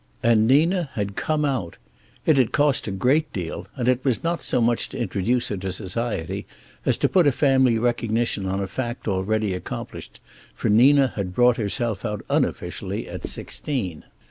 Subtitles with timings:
[0.23, 1.77] And Nina had "come out."
[2.25, 5.57] It had cost a great deal, and it was not so much to introduce her
[5.57, 6.47] to society
[6.87, 10.19] as to put a family recognition on a fact already accomplished,
[10.55, 14.03] for Nina had brought herself out unofficially at sixteen.